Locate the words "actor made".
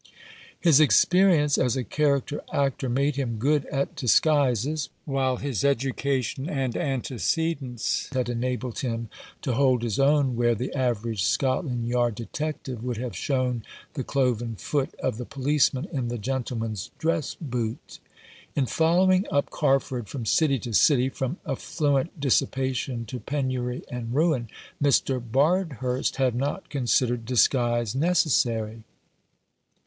2.51-3.17